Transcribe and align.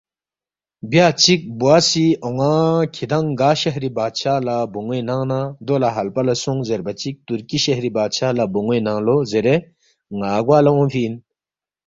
بیا 0.91 1.07
چِک 1.21 1.41
بوا 1.59 1.75
سی 1.89 2.05
اون٘ا 2.25 2.53
کِھدانگ 2.95 3.29
گا 3.39 3.49
شہری 3.61 3.89
بادشاہ 3.97 4.37
لہ 4.45 4.55
بون٘وے 4.71 4.99
ننگ 5.07 5.25
نہ 5.29 5.39
دو 5.65 5.75
لہ 5.81 5.89
ہلپہ 5.97 6.21
لہ 6.27 6.33
سونگ 6.41 6.61
زیربا 6.67 6.93
چِک 7.01 7.15
تُرکی 7.27 7.57
شہری 7.65 7.89
بادشاہ 7.97 8.35
لہ 8.37 8.45
بون٘وے 8.53 8.77
ننگ 8.85 9.01
لو 9.05 9.17
زیرے 9.31 9.55
ن٘ا 10.17 10.33
گوا 10.45 10.57
لہ 10.65 10.71
اونگفی 10.73 11.01
اِن 11.05 11.13